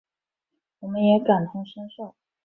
[0.79, 2.15] 我们也感同身受